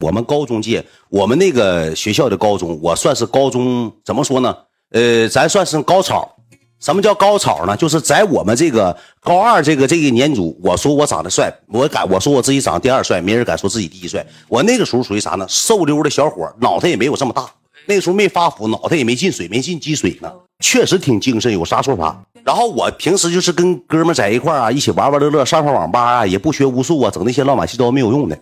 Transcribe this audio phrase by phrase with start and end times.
[0.00, 4.54] 我们高中界，我们那个学校的高中，我算是高中，怎么说呢？
[4.90, 6.30] 呃，咱算是高潮。
[6.78, 7.74] 什么叫高潮呢？
[7.74, 14.24] 就是在我们这个高二这个这个年组，我说我长得帅，我敢我说我自己长得第二帅，没人敢说自己第一帅。
[14.48, 15.46] 我那个时候属于啥呢？
[15.48, 17.48] 瘦溜的小伙，脑袋也没有这么大，
[17.86, 22.22] 那个时候没发福，脑袋也没进水，没进积水呢，确实挺精神，有啥说啥。
[22.44, 28.38] 然后我平时就是跟哥们在一块啊，一起玩玩乐乐，上上网吧啊，也不学无术啊，整那些乱七糟没有用的。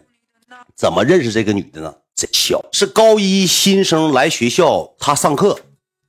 [0.77, 1.95] 怎么认识这个女的呢？
[2.16, 5.58] 这小是高一新生来学校，她上课，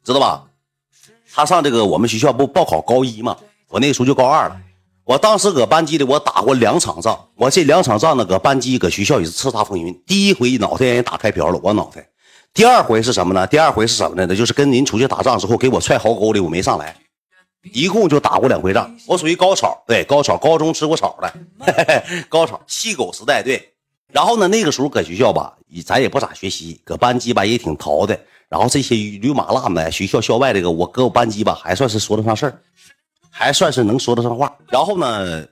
[0.03, 0.45] 知道吧？
[1.34, 3.38] 她上这个我们学校不报考高一嘛？
[3.70, 4.57] 我那时候就高二了。
[5.04, 9.93] 我当时搁班级里我打过两场仗，我这两场仗呢，搁班级搁学校也是叱咤风云。
[10.07, 12.07] 第一回脑袋让人打开瓢了，我脑袋。
[12.54, 13.45] 第二回是什么呢？
[13.45, 14.26] 第二回是什么呢？
[14.27, 16.95] 那就是跟您出去打仗之后给我踹壕沟里，我没上来。
[17.73, 23.74] 一共就打过两回仗，我属于高潮，对高潮，高中吃过草的， 高潮，细狗时代，对。
[24.16, 28.18] 然后呢，那个时候搁学校吧，咱也不咋学习，搁班级吧也挺淘的。
[28.48, 32.62] 然后这些驴马烂的，学校校外这个，我搁我班级吧还算是说得上事儿，
[33.30, 34.55] 还算是能说得上话。
[34.70, 35.46] 然后呢，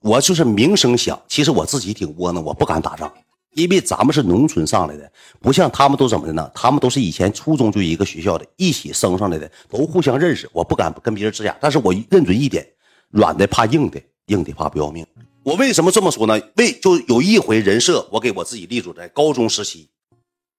[0.00, 3.12] 我就是名声响，其实我自己挺窝囊，我不敢打仗，
[3.52, 6.50] 因为咱们是农村上来的，不像他们都怎么的呢？
[6.52, 10.50] 他们都是以前初中就一个学校的，一起升上来的，都互相认识。
[10.52, 12.66] 我不敢跟别人吱呀，但是我认准一点，
[13.10, 15.06] 软的怕硬的，硬的怕不要命。
[15.42, 16.40] 我为什么这么说呢？
[16.56, 19.88] 为就有一回人设，我给我自己立住，在高中时期，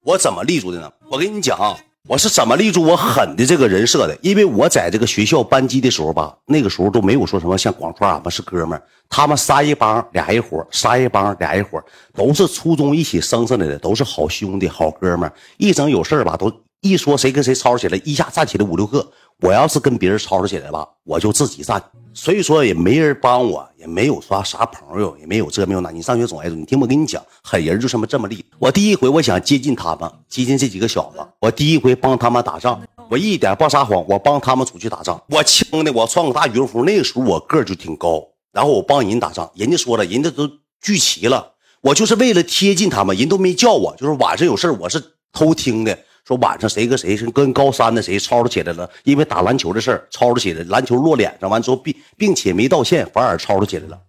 [0.04, 0.92] 我怎么立住的呢？
[1.10, 1.76] 我跟你讲啊，
[2.08, 4.16] 我是怎么立住我狠的这个人设的？
[4.22, 19.12] 因为我在这个学校班级的时候吧，那个时候都没有说什么像广川俺们是哥们，他们仨一帮俩一伙，仨一帮俩一伙，都是初中一起升上来的，都是好兄弟好哥们，一整有事吧，都一说谁跟谁吵起来，一下站起来五六个。
[19.42, 21.82] 我要是跟别人吵吵起来吧，我就自己站，
[22.14, 25.92] 所以说也没人帮我，也没有说啥朋友，也没有这没有那。
[25.92, 28.44] 你上学总挨揍，你听我跟你讲，狠人就这么这么立。
[28.58, 35.22] 我第一回我想接近他们，接近这几个小子，我第一回帮他们打仗，我一点不撒谎，我帮他们出去打仗。
[35.30, 40.50] 我轻的，我穿个大羽绒服，那个时候我个就挺高，然后我帮人打仗，人家说了，人家都
[40.82, 41.52] 聚齐了，
[41.82, 46.00] 我就是为了贴近他们，人都没叫我，就是晚上有事我是偷听的。
[46.26, 54.02] 说晚上谁跟谁是跟高三的谁吵吵起来了，因为打篮球的事儿吵吵起来，篮球落脸上，完之后并并且没道歉，反而吵吵起来了。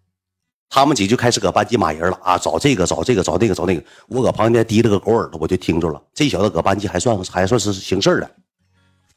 [0.70, 3.84] 他们几就开始搁班级骂人了啊，找这个找这个找那个找那个。
[4.08, 6.02] 我搁旁边低了个狗耳朵，我就听着了。
[6.14, 8.30] 这小子搁班级还算还算是行事的。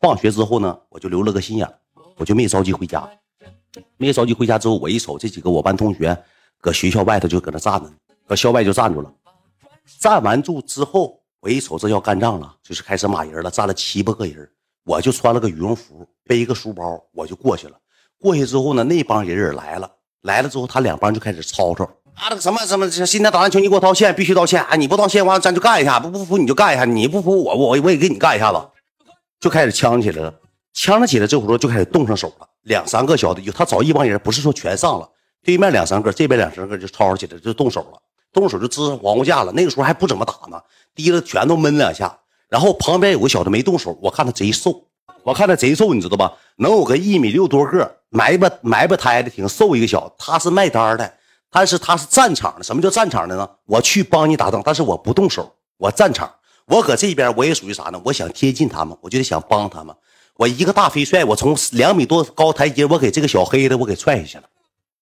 [0.02, 1.68] 放学之后呢，我就留了个心眼，
[2.18, 3.10] 我就没着急回家。
[3.96, 6.16] 没着急回家之后，我一瞅这几个我班同学
[6.60, 7.90] 搁学校外头就搁那站着，
[8.28, 9.10] 搁校外就站住了。
[10.00, 11.16] 站完住之后。
[11.42, 14.50] 我一瞅，这要干仗了，就是开始骂人了，站了七八个人，
[14.84, 17.74] 我就穿了个羽绒服，背一个书包，我就过去了。
[18.20, 19.90] 过去之后呢，那帮人也来了，
[20.24, 21.86] 来了之后，他两帮就开始吵吵
[22.16, 24.76] 啊，那个什么什么，今天打篮球你给我道歉，必须道歉啊！
[24.76, 28.62] 你不道歉，完了咱就干一下，不不服你就干一下，你不服我我我也给你干一下子，
[29.40, 30.34] 就开始呛起来了。
[30.74, 35.10] 呛了起来这会儿就开始动上手了，两三个小的，他找一帮人，不是说全上了，
[35.44, 38.02] 对面两三个，这边两三个就吵吵起来，就动手了。
[38.32, 40.62] 动手就支上黄瓜架了，那个时候还不怎么打呢，
[40.96, 42.18] 提了拳头闷两下，
[42.48, 44.86] 然后旁边有个小子没动手，我看他贼瘦，
[45.24, 46.34] 我看他贼瘦，你知道吧？
[46.58, 50.14] 能有个一米六多个，埋吧埋吧胎的，挺瘦一个小子。
[50.18, 51.14] 他是卖单的，
[51.50, 52.64] 但是他是战场的。
[52.64, 53.50] 什么叫战场的呢？
[53.66, 56.32] 我去帮你打仗，但是我不动手，我战场。
[56.66, 58.00] 我搁这边我也属于啥呢？
[58.06, 59.96] 我想贴近他们，我就得想帮他们。
[60.36, 64.44] 我一个大飞帅，我从两米多高台阶，我给这个小黑的我给踹下去了。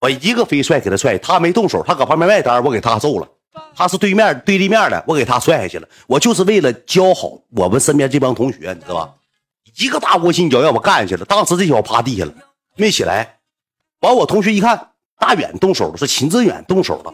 [0.00, 3.28] 我一个飞踹给他踹，他没动手，他搁旁边卖单，我给他揍了。
[3.74, 5.88] 他是对面对立面的，我给他踹下去了。
[6.06, 9.10] 我就是为了教好我们身边这帮同学，你知道吧？
[9.76, 11.24] 一个大窝心脚让我干下去了。
[11.24, 12.32] 当时这小子趴地下了，
[12.76, 13.38] 没起来。
[14.00, 17.12] 完，我同学一看，大远动手了，说秦志远动手了。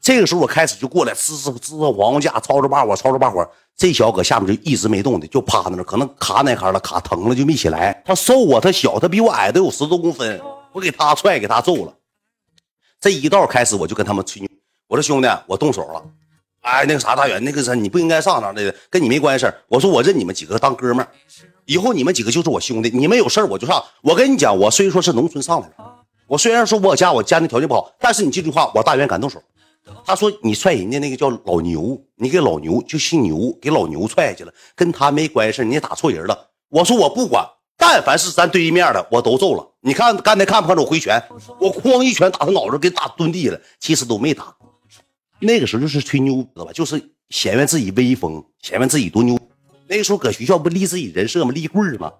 [0.00, 3.48] 这个时候我开始就过来，支支支黄瓜架，吵吵把火，吵吵把火。
[3.76, 8.00] 这小子搁下面就一直没动的，就趴那，可能卡哪卡了，卡疼了就没起来。
[8.06, 10.40] 他瘦啊，他小，他比我矮，都有十多公分。
[10.78, 11.92] 我给他踹，给他揍了。
[13.00, 14.48] 这一道开始，我就跟他们吹牛。
[14.86, 16.00] 我说兄弟，我动手了。
[16.60, 19.44] 哎，那个啥，大远，那个啥，你不应该上那的，跟你没关系。
[19.66, 21.08] 我说我认你们几个当哥们儿，
[21.64, 22.90] 以后你们几个就是我兄弟。
[22.90, 23.84] 你们有事我就上。
[24.02, 25.74] 我跟你讲，我虽说是农村上来的，
[26.28, 29.42] 我虽然说我家我家庭条件不好，但是你记住话，我大远敢动手。
[30.04, 35.64] 他说你踹人家那个叫老牛，你给老牛就姓牛，给老牛踹去了，跟他没关系。
[35.64, 36.50] 你打错人了。
[36.68, 37.44] 我说我不管。
[37.80, 39.64] 但凡是咱对面的，我都揍了。
[39.80, 41.22] 你看刚才看不看着我回拳？
[41.60, 43.60] 我哐一拳打他脑子，给打蹲地了。
[43.78, 44.54] 其实都没打。
[45.38, 46.72] 那个时候就是吹牛，知道吧？
[46.72, 49.38] 就是显摆自己威风，显摆自己多牛。
[49.86, 51.52] 那个时候搁学校不立自己人设吗？
[51.52, 52.12] 立棍吗？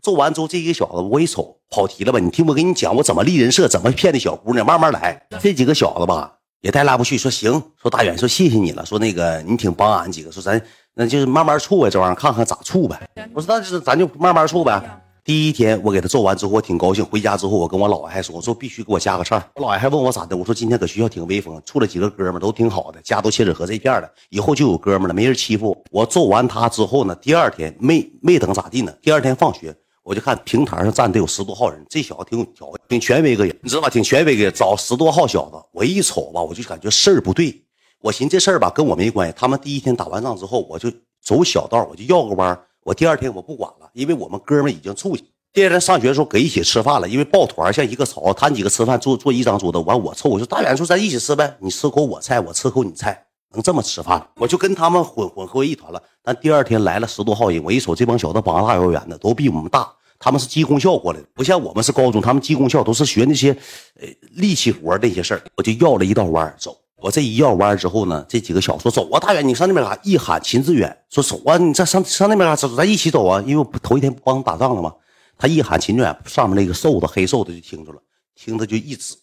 [0.00, 2.20] 揍完之后，这一个小子我一瞅跑题了吧？
[2.20, 4.64] 你听我跟你讲，我怎么立人设，怎么骗那小姑娘？
[4.64, 5.20] 慢慢来。
[5.40, 7.18] 这几个小子吧，也带拉不去。
[7.18, 8.86] 说行，说大远，说谢谢你了。
[8.86, 10.62] 说那个你挺帮俺几个，说咱
[10.94, 13.08] 那就是慢慢处呗，这玩意儿看看咋处呗。
[13.32, 14.80] 我说那就是咱就慢慢处呗。
[15.24, 17.02] 第一天我给他揍完之后，我挺高兴。
[17.02, 19.42] 回家之后，我跟我姥爷还说，我说必须给我加个秤。
[19.54, 26.04] 我姥爷还问我咋的，我说今天搁学校挺威风，处了几个哥们都挺好的，家都切扯河这片的，以后就有哥们了，没人欺负我。
[26.04, 33.88] 揍完他之后呢，第二天没没等咋地呢，第二天放学我就看平台上站的有十多号人，这小子挺有条，挺权威个人，你知道吧？
[33.88, 37.62] 挺权威个人，找十多号小子，我一瞅吧，我就感觉事儿不对。
[38.02, 40.92] 我寻这事儿吧跟我没关系，他们第一天打完仗之后，我就
[41.22, 45.24] 走小道，我就绕个弯我第二天我不管了，因为我们哥们已经处去。
[45.54, 54.28] 第二天上学的时候，搁一起吃饭了，因为抱团像一个槽，他几个吃饭坐坐一张桌子，完我凑，我说大远说咱一起吃呗，你吃口我菜，我吃口你菜，能这么吃饭？
[54.36, 56.02] 我就跟他们混混合一团了。
[56.22, 63.56] 但第二天来了十多号人，我一瞅这帮小子膀大腰圆的，都比我们大，他们是技工校过来的，不像我们是高中，他们技工校都是学那些
[63.98, 65.42] 呃力气活那些事儿。
[65.56, 70.00] 我就绕了一道弯走，我这一绕弯之后呢，这几个小子说走啊，大远你上那边干啥？
[70.04, 72.66] 一喊秦志远说走啊，你再上上那边干啥？
[72.66, 74.90] 走，咱一起走啊，因为头一天不帮打仗了吗？
[75.36, 78.00] 他一喊秦志远，上面那个瘦子黑瘦子就听着了，
[78.34, 79.14] 听着就一指，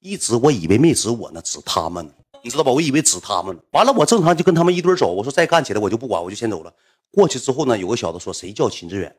[0.00, 2.10] 一指，我以为没指我呢，指他们，
[2.42, 2.72] 你知道吧？
[2.72, 3.62] 我以为指他们呢。
[3.70, 5.12] 完了，我正常就跟他们一堆走。
[5.12, 6.74] 我说再干起来，我就不管，我就先走了。
[7.12, 9.14] 过去之后呢，有个小子说谁叫秦志远？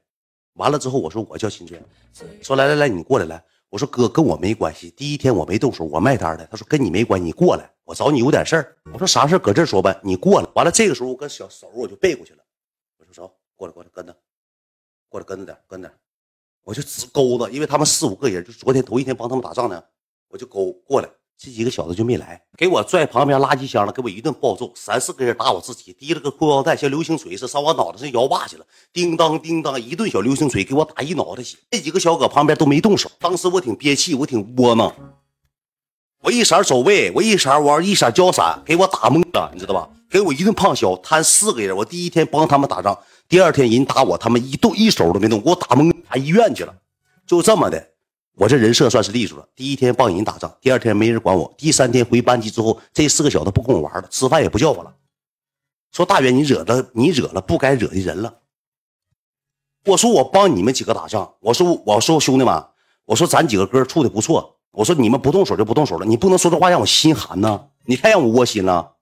[0.55, 1.83] 完了之后，我说我叫秦志远。
[2.41, 3.41] 说来来来，你过来来。
[3.73, 4.91] 我说哥，跟我没关系。
[4.91, 6.45] 第一天我没动手，我卖单的。
[6.45, 8.77] 他说跟你没关系，你过来，我找你有点事儿。
[8.93, 10.47] 我说啥事搁这说呗，你过来。
[10.53, 12.43] 完了，这个时候我跟小手我就背过去了。
[12.99, 14.15] 我说走，过来过来跟着，
[15.09, 15.91] 过来跟着点，跟着。
[16.63, 19.83] 我就直勾搭，因为他们四五个人，就昨天头一天帮他们打仗呢，
[20.27, 31.57] 我就勾过来，这几个小子就没来，给我拽旁边垃圾箱了，给我一顿暴揍，三四个人打我自己，提了个裤腰带，像流星锤似的，上我脑袋上摇把去了，叮当叮当，一顿小流星锤给我打一脑袋血。
[31.71, 34.93] 这几个小搁旁边都没动手，当时我挺憋气，我挺窝囊，
[36.21, 39.89] 我一闪走位，我一闪我一闪交闪，给我打懵了，你知道吧？
[40.09, 42.97] 给我一顿胖削，摊四个人，我第一天帮他们打仗。
[43.27, 46.73] 第二天人打我，他们一动一手都没动，给我打懵，打医院去了。
[47.25, 47.92] 就这么的，
[48.35, 49.47] 我这人设算是立住了。
[49.55, 51.53] 第一天帮人打仗，第二天没人管我。
[51.57, 54.93] 第三天回班级之后，这四个小子不跟我玩了，吃饭也不叫我了。
[55.91, 58.33] 说大元，你惹了你惹了不该惹的人了。
[59.85, 62.65] 我说我帮你们几个打仗，我说我说兄弟们，
[63.05, 64.57] 我说咱几个哥处的不错。
[64.71, 68.93] 我说你们不动手就不动手了，你不能说这话让我心寒呢，你太让我窝心了。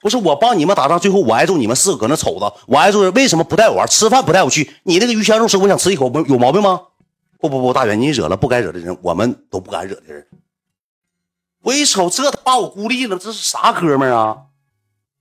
[0.00, 3.86] 不是我帮你们打仗，最后我挨揍，你们四个搁那瞅着，我挨揍，为什么不带我玩？
[3.86, 4.70] 吃饭不带我去？
[4.84, 6.80] 你那个鱼香肉丝，我想吃一口，有毛病吗？
[7.38, 10.26] 不不不，大元，你惹了不该惹的人，我们都不敢惹的人。
[11.60, 14.46] 我一瞅，这他把我孤立了，这是啥哥们啊？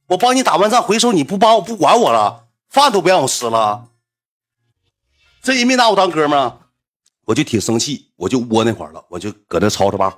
[0.07, 3.89] 我帮你打完仗，回首你不帮我不管我了，饭都不让我吃了，
[5.43, 6.57] 这人没拿我当哥们儿，
[7.25, 10.17] 我就挺生气，我就窝那块了，我就搁那吵吵吧，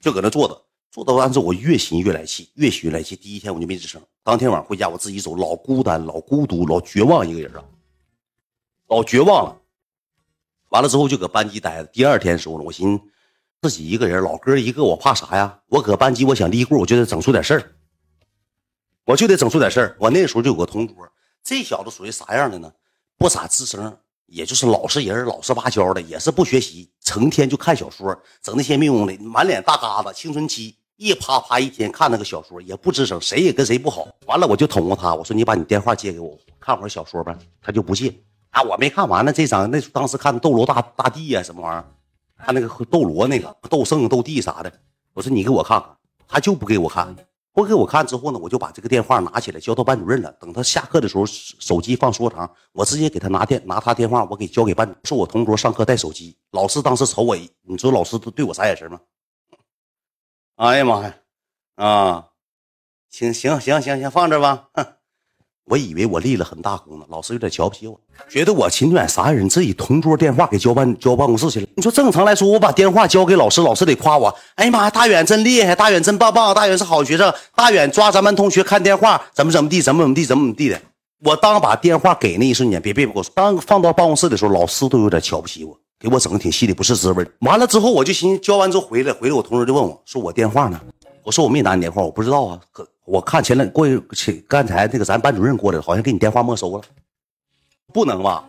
[0.00, 0.62] 就搁那坐着。
[0.92, 3.14] 坐到完之后，我越寻越来气，越寻越来气。
[3.14, 4.00] 第一天我就没吱声。
[4.22, 7.62] 当天晚上回家，我自己走，老孤单，老孤独，老绝望一个人啊，
[8.88, 9.60] 老绝望了。
[10.76, 11.84] 完了之后就搁班级待着。
[11.86, 13.00] 第二天时候呢，我寻
[13.62, 15.58] 自己一个人，老哥一个，我怕啥呀？
[15.68, 17.72] 我搁班级，我想立棍，我就得整出点事儿，
[19.06, 19.96] 我就得整出点事儿。
[19.98, 20.94] 我那时候就有个同桌，
[21.42, 22.70] 这小子属于啥样的呢？
[23.16, 23.96] 不咋吱声。
[24.26, 34.06] 也就是老实人，老实巴交的，也是不学习，成天就看小说，整那些没用的，满脸大疙瘩，青春期一啪啪一天看那个小说，也不吱声，谁也跟谁不好。
[34.26, 37.34] 完了，我就捅过他，我说你把你电话借给我，看会儿小说呗。
[37.62, 38.12] 他就不借
[38.56, 39.30] 啊，我没看完呢。
[39.30, 41.84] 这张那当时看《斗罗大大帝》呀，什么玩意儿？
[42.38, 44.72] 看那个斗罗那个斗圣斗帝啥的。
[45.12, 45.90] 我说你给我看看，
[46.26, 47.14] 他就不给我看。
[47.52, 50.32] 不给我看之后呢，我就把这个电话拿起来交到班主任了。
[50.40, 55.00] 等他下课的时候，手机放书桌上，我直接给他拿电拿他电话，我给交给班主任。
[55.04, 58.98] 说我同桌上课带手机，老师当时瞅我，你说老师对我啥眼神吗？
[60.56, 61.14] 哎呀妈呀，
[61.74, 62.28] 啊，
[63.10, 64.70] 行行行行行，放这吧。
[64.72, 64.95] 哼。
[65.68, 71.66] 我以为我立了很大功呢，老师有点瞧不起我，觉得我秦远啥人，自己同桌电话给交办交办公室去了。
[71.74, 74.32] 你说正常来说，我把电话交给老师，老师得夸我。
[74.54, 80.80] 哎呀妈，大远真厉害，大远真棒棒，大远是好学生，大远抓咱们同学看电话，怎么怎么地，怎么怎么地，怎么怎么地的。
[81.24, 87.26] 我当把电话给那一瞬间，别别别，我说，当放到办公室的时候，老师都有点瞧不起我，给我整的挺心里不是滋味。
[87.40, 90.80] 完了之后，我就寻思交完之后回来，回来我同事就问我说我电话呢？
[91.24, 92.60] 我说我没拿你电话，我不知道啊。
[92.70, 96.82] 可我看前两过去，刚才那个咱班主任过来了，好像给你电话没收了，
[97.92, 98.44] 不能吧？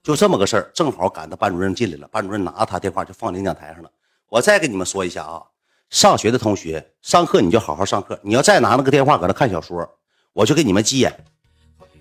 [0.00, 3.90] 就这么个事儿，正好赶到班主任进来了，班主任拿着他电话就放领奖台上了。
[4.28, 5.42] 我再跟你们说一下啊，
[5.90, 9.88] 上学的同学上课你就好好上课，你要再拿那个电话搁那看小说，
[10.32, 11.12] 我就给你们急眼。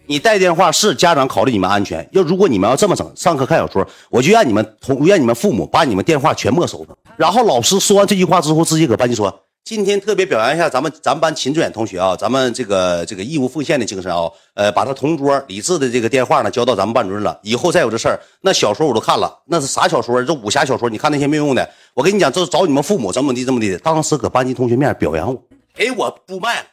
[0.06, 6.96] 你带电话是家长考虑你们安全，要如果你们要这么整，上课看小说，我就让你们同让你们父母把你们电话全没收了。
[7.18, 9.44] 然后老师说完这句话之后，直接搁班级说。
[9.66, 17.40] 今天特别表扬一下咱们咱们班秦志远同学啊，咱们这个这个义务奉献的精神啊，呃，把他同桌李志的这个电话呢交到咱们班主任了。
[17.44, 20.22] 以后再有这事儿，那小说我都看了，那是啥小说？
[20.22, 21.70] 这武侠小说，你看那些没用的。
[21.94, 23.78] 我跟你讲，这找你们父母怎么地怎么地。
[23.78, 25.42] 当时搁班级同学面表扬我，
[25.74, 26.68] 给我不卖了。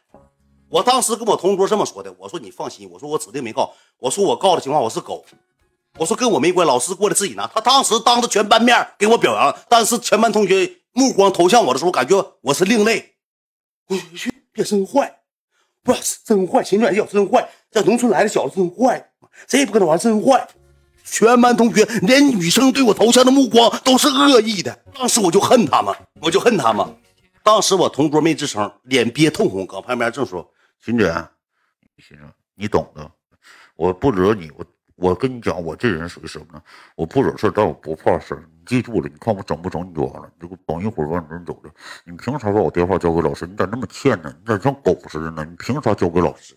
[0.69, 5.25] 我当时跟我同桌这么说的，我说你放心，我说我指定没告，我说我告的情况我是狗，
[5.97, 7.47] 我说跟我没关，老师过来自己拿。
[7.55, 13.15] 他当时当着全班面给我表扬，但是全班同学目光投向我的时候，感觉我是另类。
[13.89, 15.21] 我去，别真坏，
[15.83, 19.11] 不是真坏，秦转小真坏，在农村来的小子真坏，
[19.49, 20.49] 谁也不跟他玩，真坏。
[21.05, 26.87] 全班同学连女生对我投向的目光都是恶意的，当时我就恨他们，我就恨他们。
[27.43, 30.49] 当时我同桌没吱声，脸憋通红，搁旁边正说
[30.85, 31.07] ：“秦姐，
[31.99, 33.11] 先生，你懂的，
[33.75, 34.65] 我不惹你，我
[35.01, 36.63] 我跟你讲，我这人属于什么呢？
[36.95, 40.31] 我不惹事但我不怕事你记住了，你看我整不整你就完了。
[40.39, 41.71] 你给我等一会儿，往你这走着。
[42.05, 43.47] 你凭啥把我电话交给老师？
[43.47, 44.31] 你咋那么欠呢？
[44.39, 45.43] 你咋像狗似的呢？
[45.43, 46.55] 你凭啥交给老师？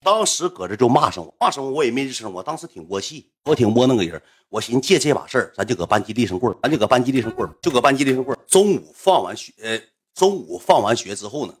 [0.00, 2.32] 当时搁这就骂上我，骂上我，我也没吱声。
[2.32, 4.20] 我当时挺窝气，我挺窝那个人。
[4.48, 9.78] 我寻思借这把事儿，咱就搁班级立上棍咱就搁班级立上棍就搁班级立上棍中午放完学，呃，
[10.14, 11.54] 中午放完学之后呢，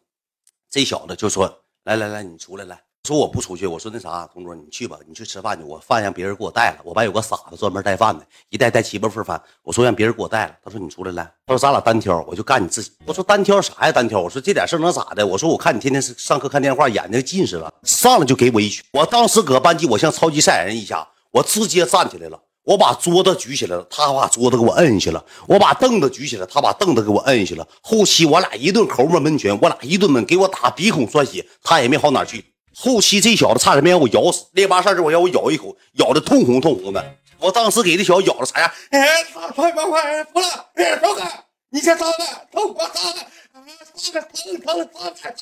[0.70, 5.62] 这小子就说：“来来来，你出来来。”说我不出去，我说那啥，同桌你去吧，你去吃饭去。
[5.62, 9.38] 我饭让别人给我带了，我班有个傻子专门带饭的，一带带七八份饭。
[9.62, 12.92] 我说让别人给我带了，他说你出来来，他说咱俩单挑，我就干你自己。
[13.04, 14.22] 我说单挑啥呀单挑？
[14.22, 15.26] 我说这点事能咋的？
[15.26, 18.82] 我说我看你天天上课看电话，眼睛近视了，上来就给我一拳。
[18.94, 27.68] 我当时搁班级，我像超级赛亚人一下，我直接站起来了，我把桌子举起来了，他把桌子给我摁下去了，我把凳子举起来，他把凳子给我摁下去了。
[27.82, 32.42] 后期我俩一顿口沫闷拳，我俩一顿闷，给我打鼻孔 xuất 血，他也没好哪去。
[32.76, 37.16] 后期这小子差点没让我咬死，那把事儿我让我咬一口，咬的通红通红的。
[37.38, 38.70] 我当时给这小子咬的啥样？
[38.90, 40.46] 哎，快快快，服了！
[40.74, 41.44] 哎，走开！
[41.70, 42.16] 你先上来，
[42.52, 45.32] 走，我上来，上来，疼疼疼疼！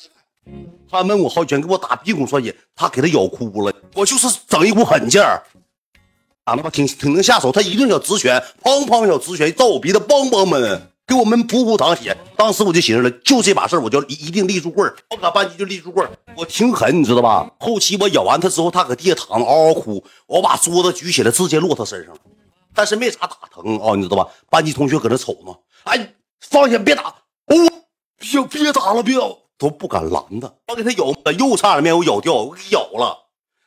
[0.91, 3.73] 他闷我好几拳，给我打鼻孔算计，他给他咬哭了。
[3.95, 5.43] 我就是整一股狠劲儿，
[6.45, 6.69] 咋的吧？
[6.69, 7.51] 挺挺能下手。
[7.51, 10.92] 他一顿小直拳，砰砰小直拳，照我鼻子梆梆闷。
[11.13, 17.51] 给我们噗噗淌血，当时我就寻思了，就这把事儿，我就一定立住棍儿，我搁班级就立住棍儿，我挺狠，你知道吧？
[17.61, 22.17] 后期我咬完他之后，他搁地下躺着嗷嗷哭，我把桌子举起来，直接落他身上，
[22.75, 24.27] 但是没啥打疼啊，你知道吧？
[24.49, 25.55] 班级同学搁那瞅呢，
[25.85, 27.57] 哎，放下别打，哦，
[28.19, 29.27] 别别打了，别打，
[29.59, 33.19] 都不敢拦他，我给他咬，又差点没有咬掉，我给咬了，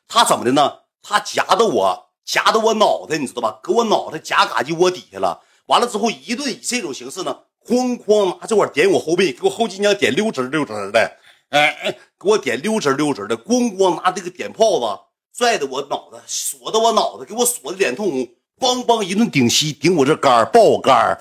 [0.08, 0.80] 他怎么的呢？
[1.04, 3.60] 他夹着我，夹着我脑袋，你知道吧？
[3.62, 5.42] 搁我脑袋夹嘎叽窝底下了。
[5.68, 11.12] 完了之后，一顿以这种形式呢，哐哐拿这块点我后背，给我后脊梁点溜直溜直的，
[11.50, 15.00] 哎哎，给我点溜直溜直的，咣咣拿这个点炮子
[15.38, 18.28] 拽的我脑袋，锁的我脑袋，给我锁的脸通红，
[18.60, 21.20] 梆梆一顿顶膝，顶我这肝爆我肝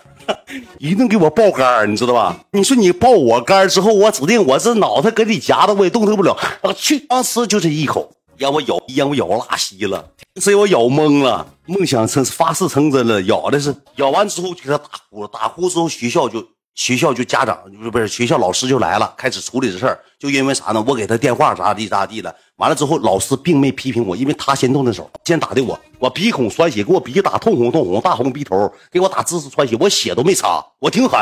[0.78, 2.38] 一顿给我爆肝你知道吧？
[2.52, 6.36] 你说你爆我肝之后，我指定我这脑袋搁里夹着，我也动弹不了。
[6.62, 8.13] 我去，当时就这一口。
[8.36, 10.10] 让我咬，让我咬拉稀了，
[10.40, 13.22] 这我咬懵了，梦想成发誓成真了。
[13.22, 20.00] 咬的是咬完之后就给他打哭了，打哭之后学校就学校就家长就不是学校老师就来了，开始处理这事儿。
[20.18, 20.84] 就因为啥呢？
[20.86, 22.34] 我给他电话咋地咋地了。
[22.56, 31.18] 完了之后，老师并没批评我，因为他先动的手，先打的我，我鼻孔栓血，给我鼻打通红通红，大红鼻头，给我打姿势穿血，我血都没擦，我挺狠，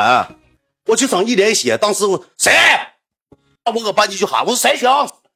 [0.87, 1.77] 我就整一脸血。
[1.77, 2.51] 当时我谁？
[3.65, 4.89] 我搁班级就喊我说谁行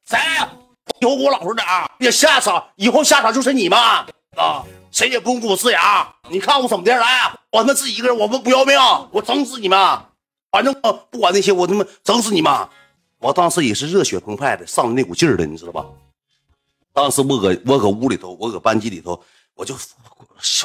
[0.08, 0.18] 谁？
[1.00, 1.66] 以后给我老实点
[1.98, 4.64] 别下场，以后下场就是你们啊！
[4.90, 6.06] 谁也不用给我呲牙。
[6.30, 6.96] 你看我怎么的？
[6.96, 8.76] 来，我他妈自己一个人，我不不要命，
[9.10, 9.78] 我整死你们！
[10.50, 12.68] 反正我不管那些，我他妈整死你们！
[13.18, 15.84] 我当时也是热血澎湃的，上了那股劲儿的，你知道吧？
[16.92, 19.20] 当时我搁我搁屋里头，我搁班级里头，
[19.54, 19.74] 我就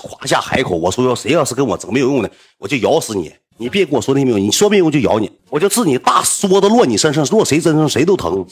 [0.02, 3.32] 划下海口，我说要谁要是跟我整没有用的，我就咬死你！
[3.58, 8.44] 你别跟我说那没有，你说没有我就咬你，我就治你大梭子落你身上，落谁身上谁都疼。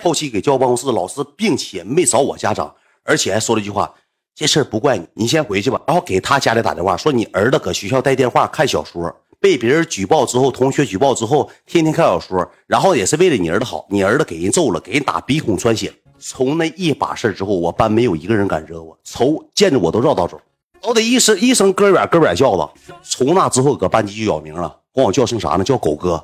[0.00, 3.92] 后期给教办公室老师，并且没找我家长，而且还说了一句话：
[4.32, 5.80] 这事儿不怪你，你先回去吧。
[5.86, 15.92] 然后给他家里打电话，说你儿子搁学校带电话看小说，被别人举报之后，同学举报之后，天天看小说，然后也是为了你儿子好，你儿子给人揍了，给人打鼻孔穿血。
[16.20, 20.40] 从那一把事之后，我班没有一个人敢惹我，瞅见着我都绕道走。
[20.84, 25.64] 都得一声一声哥远哥远叫子，从那之后搁班级就有名了，管我叫声啥呢？
[25.64, 26.22] 叫狗哥，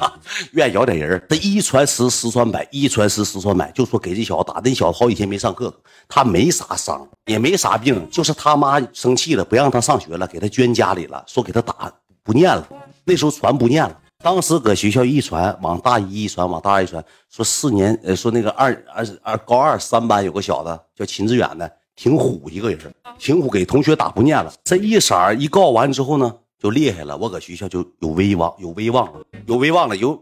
[0.52, 1.20] 愿意咬点人。
[1.30, 4.60] 这一传十，十传百，一传十，十传百，就说给这小子打。
[4.62, 5.72] 那小子好几天没上课，
[6.06, 11.90] 他没啥伤，也没啥病，就是他妈生气了，不让他上学了，给他捐家里了，说给他打
[12.22, 12.68] 不念了。
[13.04, 21.72] 那时候传不念了，当时搁学校一传，往大一一传，往大二一传，说四年，呃，说那个二二二高二三班有个小子叫秦志远的。
[21.94, 24.52] 挺虎一个人，挺虎给同学打不念了。
[24.64, 27.16] 这一色一告完之后呢，就厉害了。
[27.16, 29.96] 我搁学校就有威望，有威望了，有威望了。
[29.96, 30.20] 有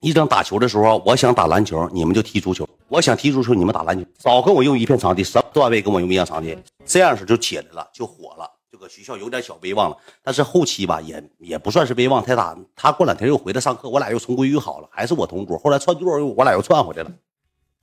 [0.00, 4.06] 一整打球的时候，我想打篮球，你们就踢足球；我想踢足球，你们打篮球。
[4.18, 9.96] 少跟我用一片场地，什么段位跟我用一样场地，这样式就起来了，就火了，就搁学校有点小威望了。
[10.22, 12.56] 但是后期吧，也也不算是威望太大。
[12.76, 15.58] 他过两天又回来上课，我俩又重归于好了，还是我同桌。
[15.58, 17.10] 后来串座又，我俩又串回来了。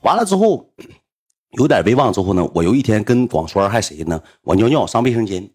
[0.03, 0.69] 完了之后，
[1.57, 4.21] 有点威望之后呢，我有一天跟广川还谁呢？
[4.43, 5.49] 我尿尿上卫生间，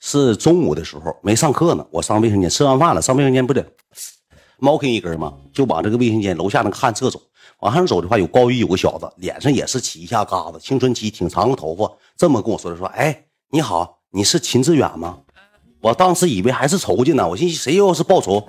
[0.00, 3.64] 是中午的时候没上课呢，我上卫生间吃完饭了，上卫生间不得。
[4.58, 5.34] 猫啃一根吗？
[5.52, 7.20] 就往这个卫生间楼下那个旱厕走。
[7.60, 11.90] 往上走的话，有高一有个小子，脸上也是起一下疙瘩，青春期，挺长的头发。
[12.16, 15.18] 这么跟我说的，说：“哎，你好，你是秦志远吗？”
[15.82, 18.46] 我当时以为还是仇家呢，我寻思谁又是报仇？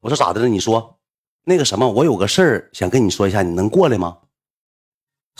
[0.00, 0.48] 我说咋的了？
[0.48, 0.98] 你说
[1.44, 4.16] 那个什么，我有个事儿想跟你说一下，你能过来吗？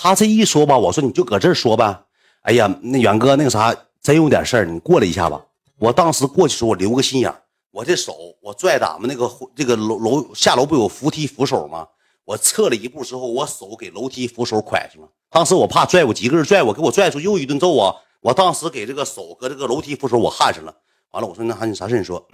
[0.00, 2.05] 他这一说吧，我说你就搁这儿说呗。
[2.43, 5.45] 哎呀，那远哥那个啥，真有点事儿，你过来一下吧。
[5.76, 7.35] 我当时过去时候，我留个心眼
[7.73, 11.85] 我这手，我拽咱们那个这个楼楼下楼不有扶梯扶手吗？
[12.25, 15.09] 我撤了一步之后，我手给楼梯扶手拐去了。
[15.31, 17.93] 当时我怕拽我几个人拽我，给我拽出又一顿揍啊！
[18.21, 20.73] 我当时给这个手和这个楼梯扶手我焊上了。
[21.11, 21.99] 完了，我说那还你啥事？
[21.99, 22.25] 你说，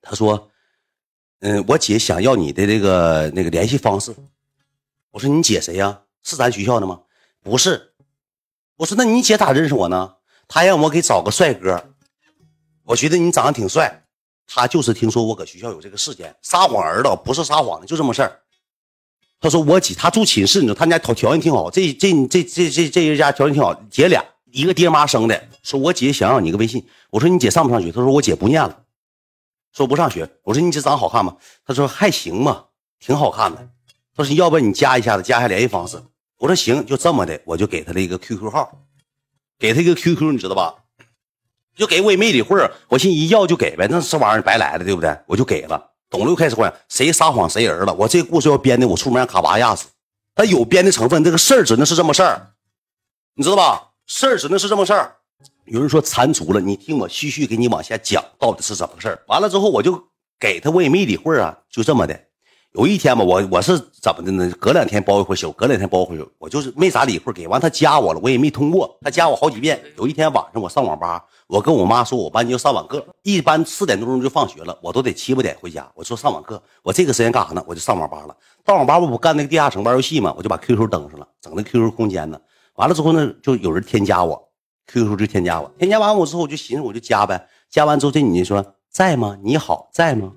[0.00, 0.48] 他说，
[1.40, 4.14] 嗯，我姐想要你的这个那个联系方式。
[5.10, 6.00] 我说你姐谁呀？
[6.22, 7.00] 是咱学校的吗？
[7.42, 7.92] 不是。
[8.76, 10.16] 我说那你姐咋认识我呢？
[10.48, 11.94] 她让我给找个帅哥。
[12.84, 14.04] 我觉得你长得挺帅。
[14.52, 18.40] 他就是听说我搁学校有这个事件，撒谎儿子不是撒谎的，就这么事儿。
[19.38, 25.48] 他说我姐，他住寝室，你知道他家条条件挺好，这这这这这这人家条件挺好，姐俩一个爹妈生的。
[25.62, 27.92] 说我姐想要你个微信，我说你姐上不上学？
[27.92, 28.82] 他说我姐不念了，
[29.72, 30.28] 说不上学。
[30.42, 31.36] 我说你姐长得好看吗？
[31.64, 32.66] 他说还行吧，
[32.98, 33.68] 挺好看的。
[34.22, 36.00] 他说要不然你加一下子，加一下联系方式。
[36.38, 38.70] 我说行，就这么的，我就给他了一个 QQ 号，
[39.58, 40.74] 给他一个 QQ，你知道吧？
[41.76, 45.16] 就给我也没理会儿，我寻思一要就给呗，那这玩意儿白来了，对不对？
[45.26, 45.90] 我就给了。
[46.10, 49.88] 董六开始问谁撒谎谁儿子，我这故事要编的，我出门让卡巴压死。
[50.34, 52.52] 他有编的成分，这个事儿只能是这么事儿，
[53.34, 53.90] 你知道吧？
[54.06, 55.16] 事儿只能是这么事儿。
[55.66, 59.22] 有人说蟾蜍了，你听我继续给你往下讲，到底是怎么个事儿？
[59.28, 60.02] 完了之后我就
[60.38, 62.20] 给他，我也没理会儿啊，就这么的。
[62.72, 64.48] 有一天吧，我我是怎么的呢？
[64.60, 69.80] 隔两天包一回宿，隔两天包一回宿，我就是没咋理会给完他加我了，我也没通过，他加我好几遍。
[69.96, 75.90] 有一天晚上我上网吧，我跟我妈说，我班就上网课，一般四点多钟就放学了，我都得七八点回家。
[75.96, 77.64] 我说上网课，我这个时间干啥呢？
[77.66, 78.36] 我就上网吧了。
[78.64, 82.40] 到网吧我不干那个地下城玩游戏嘛，我就把 QQ 登上了，整那 QQ 空间呢。
[82.76, 84.40] 完了之后呢，就有人添加我
[84.86, 87.48] ，QQ 就添加我，添加完我之后我就寻思我就加呗。
[87.68, 89.36] 加完之后这女的说在吗？
[89.42, 90.30] 你好，在吗？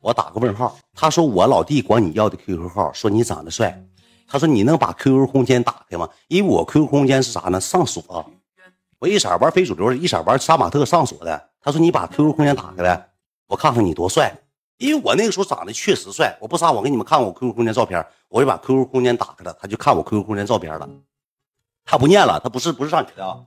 [0.00, 0.76] 我打个问号。
[0.94, 3.84] 他说我老弟管你要的 QQ 号，说你长得帅。
[4.26, 6.08] 他说你能把 QQ 空间打开吗？
[6.28, 7.60] 因为我 QQ 空间是啥呢？
[7.60, 8.30] 上锁。
[8.98, 11.50] 我一色玩非主流，一色玩杀马特上锁的。
[11.60, 13.08] 他说你把 QQ 空间打开来，
[13.46, 14.36] 我看看你多帅。
[14.76, 16.36] 因为我那个时候长得确实帅。
[16.40, 18.04] 我不撒谎，给你们看我 QQ 空间照片。
[18.28, 20.88] 我就把 QQ 空间打开了，他就看我 QQ 空间照片了。
[21.84, 23.38] 他不念了，他不是不是上学的啊。